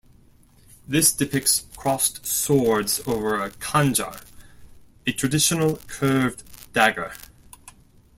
This 0.87 1.13
depicts 1.13 1.67
crossed 1.77 2.25
swords 2.25 2.99
over 3.07 3.35
a 3.39 3.51
"khanjar", 3.51 4.23
a 5.05 5.11
traditional 5.11 5.77
curved 5.85 6.41
dagger. 6.73 7.13